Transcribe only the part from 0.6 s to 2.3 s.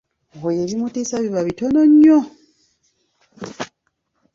ebimutiisa biba bitono nnyo!